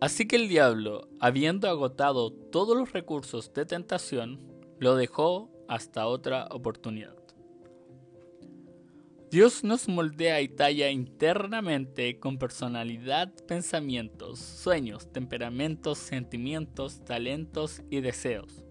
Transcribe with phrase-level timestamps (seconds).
[0.00, 4.40] Así que el diablo, habiendo agotado todos los recursos de tentación,
[4.78, 7.16] lo dejó hasta otra oportunidad.
[9.30, 18.64] Dios nos moldea y talla internamente con personalidad, pensamientos, sueños, temperamentos, sentimientos, talentos y deseos.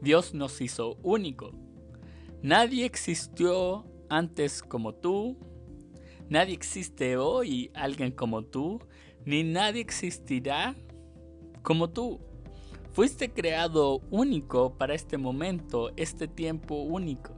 [0.00, 1.50] Dios nos hizo único.
[2.42, 5.36] Nadie existió antes como tú,
[6.28, 8.80] nadie existe hoy alguien como tú,
[9.24, 10.74] ni nadie existirá
[11.62, 12.20] como tú.
[12.92, 17.32] Fuiste creado único para este momento, este tiempo único.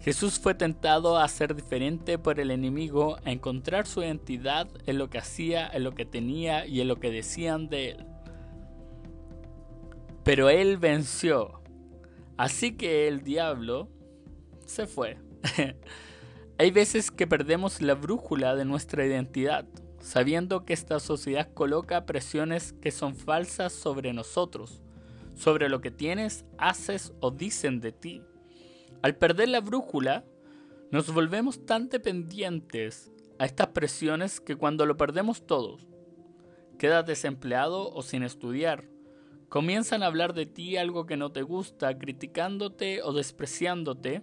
[0.00, 5.08] Jesús fue tentado a ser diferente por el enemigo, a encontrar su identidad en lo
[5.08, 8.06] que hacía, en lo que tenía y en lo que decían de él.
[10.24, 11.62] Pero él venció.
[12.36, 13.88] Así que el diablo
[14.66, 15.18] se fue.
[16.58, 19.66] Hay veces que perdemos la brújula de nuestra identidad,
[20.02, 24.82] sabiendo que esta sociedad coloca presiones que son falsas sobre nosotros,
[25.34, 28.22] sobre lo que tienes, haces o dicen de ti.
[29.00, 30.24] Al perder la brújula,
[30.90, 35.86] nos volvemos tan dependientes a estas presiones que cuando lo perdemos todos,
[36.78, 38.84] quedas desempleado o sin estudiar.
[39.48, 44.22] Comienzan a hablar de ti algo que no te gusta, criticándote o despreciándote.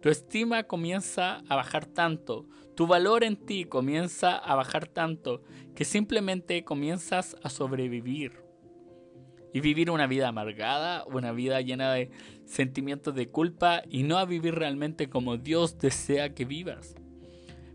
[0.00, 2.46] Tu estima comienza a bajar tanto,
[2.76, 5.42] tu valor en ti comienza a bajar tanto,
[5.74, 8.44] que simplemente comienzas a sobrevivir
[9.52, 12.10] y vivir una vida amargada, una vida llena de
[12.44, 16.94] sentimientos de culpa y no a vivir realmente como Dios desea que vivas.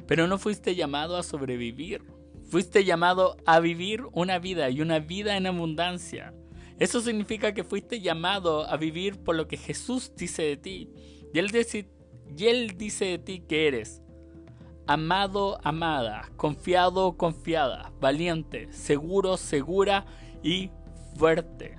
[0.08, 2.04] Pero no fuiste llamado a sobrevivir,
[2.50, 6.34] fuiste llamado a vivir una vida y una vida en abundancia.
[6.80, 10.90] Eso significa que fuiste llamado a vivir por lo que Jesús dice de ti.
[11.34, 11.90] Y él, dice,
[12.38, 14.02] y él dice de ti que eres
[14.88, 20.06] amado, amada, confiado, confiada, valiente, seguro, segura
[20.42, 20.72] y
[21.18, 21.78] fuerte.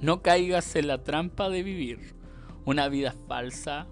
[0.00, 2.14] No caigas en la trampa de vivir
[2.64, 3.86] una vida falsa,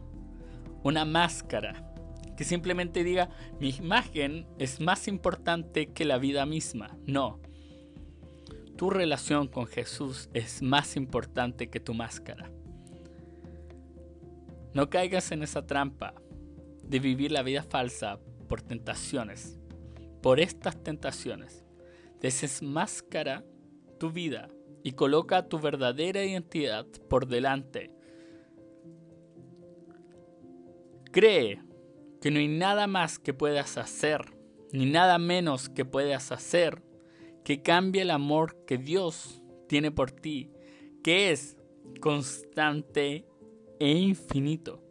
[0.83, 1.89] una máscara
[2.37, 6.97] que simplemente diga mi imagen es más importante que la vida misma.
[7.05, 7.41] No.
[8.77, 12.53] Tu relación con Jesús es más importante que tu máscara.
[14.75, 16.15] No caigas en esa trampa
[16.83, 18.19] de vivir la vida falsa
[18.49, 19.59] por tentaciones.
[20.23, 21.65] Por estas tentaciones.
[22.21, 23.45] Desmáscara
[23.99, 24.49] tu vida
[24.83, 27.93] y coloca tu verdadera identidad por delante.
[31.13, 31.63] Cree
[32.21, 34.35] que no hay nada más que puedas hacer,
[34.73, 36.83] ni nada menos que puedas hacer,
[37.45, 40.51] que cambie el amor que Dios tiene por ti,
[41.03, 41.57] que es
[42.01, 43.28] constante
[43.79, 44.83] e infinito.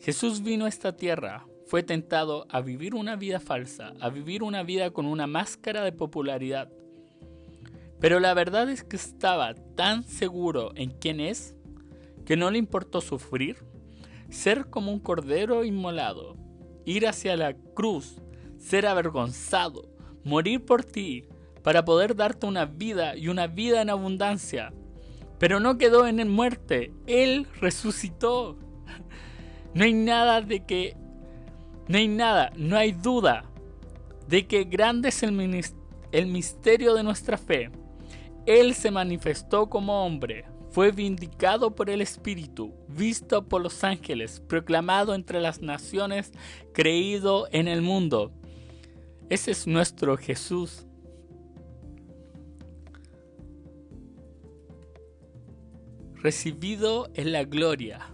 [0.00, 4.62] Jesús vino a esta tierra, fue tentado a vivir una vida falsa, a vivir una
[4.62, 6.70] vida con una máscara de popularidad,
[8.02, 11.54] pero la verdad es que estaba tan seguro en quién es
[12.26, 13.58] que no le importó sufrir,
[14.28, 16.36] ser como un cordero inmolado,
[16.84, 18.16] ir hacia la cruz,
[18.58, 19.88] ser avergonzado,
[20.24, 21.28] morir por ti,
[21.62, 24.72] para poder darte una vida y una vida en abundancia.
[25.42, 28.56] Pero no quedó en el muerte, Él resucitó.
[29.74, 30.96] No hay nada de que...
[31.88, 33.44] No hay nada, no hay duda
[34.28, 35.64] de que grande es el,
[36.12, 37.70] el misterio de nuestra fe
[38.46, 45.14] él se manifestó como hombre, fue vindicado por el Espíritu, visto por los ángeles, proclamado
[45.14, 46.32] entre las naciones,
[46.72, 48.32] creído en el mundo.
[49.28, 50.86] Ese es nuestro Jesús.
[56.22, 58.08] Recibido en la gloria.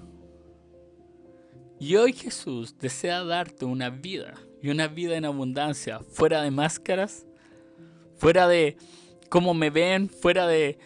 [1.79, 4.33] Y hoy Jesús desea darte una vida,
[4.63, 7.27] y una vida en abundancia, fuera de máscaras,
[8.17, 8.79] fuera de
[9.29, 10.79] cómo me ven fuera de,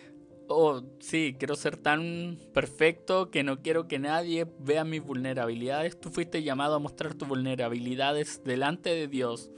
[0.48, 6.00] oh, sí, quiero ser tan perfecto que no quiero que nadie vea mis vulnerabilidades.
[6.00, 9.48] Tú fuiste llamado a mostrar tus vulnerabilidades delante de Dios,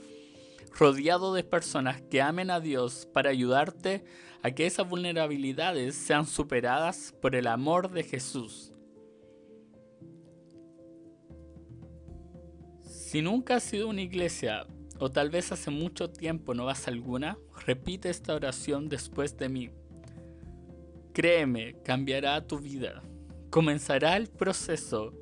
[0.77, 4.03] rodeado de personas que amen a Dios para ayudarte
[4.43, 8.73] a que esas vulnerabilidades sean superadas por el amor de Jesús.
[12.81, 14.67] Si nunca has sido una iglesia
[14.99, 19.49] o tal vez hace mucho tiempo no vas a alguna, repite esta oración después de
[19.49, 19.69] mí.
[21.13, 23.01] Créeme, cambiará tu vida.
[23.49, 25.13] Comenzará el proceso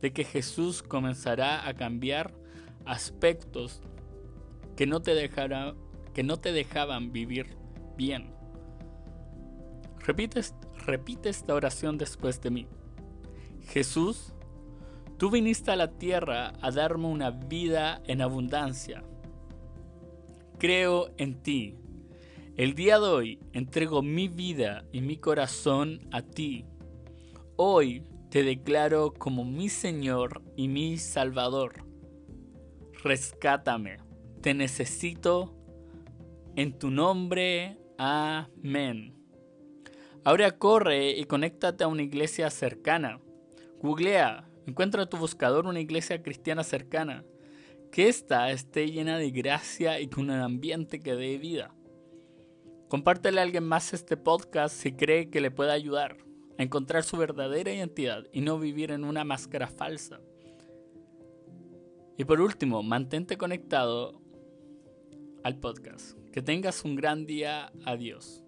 [0.00, 2.32] de que Jesús comenzará a cambiar
[2.86, 3.82] aspectos
[4.76, 5.30] que no te,
[6.12, 7.56] que no te dejaban vivir
[7.96, 8.32] bien.
[10.00, 10.40] Repite,
[10.86, 12.66] repite esta oración después de mí.
[13.68, 14.34] Jesús,
[15.16, 19.02] tú viniste a la tierra a darme una vida en abundancia
[20.64, 21.76] creo en ti.
[22.56, 26.64] El día de hoy entrego mi vida y mi corazón a ti.
[27.56, 31.84] Hoy te declaro como mi Señor y mi Salvador.
[33.02, 33.98] Rescátame.
[34.44, 35.54] Te necesito.
[36.54, 37.78] En tu nombre.
[37.96, 39.14] Amén.
[40.22, 43.22] Ahora corre y conéctate a una iglesia cercana.
[43.80, 47.24] Googlea, encuentra en tu buscador una iglesia cristiana cercana.
[47.90, 51.74] Que ésta esté llena de gracia y con un ambiente que dé vida.
[52.90, 56.18] Compártele a alguien más este podcast si cree que le puede ayudar
[56.58, 60.20] a encontrar su verdadera identidad y no vivir en una máscara falsa.
[62.18, 64.20] Y por último, mantente conectado
[65.44, 66.18] al podcast.
[66.32, 67.70] Que tengas un gran día.
[67.84, 68.43] Adiós.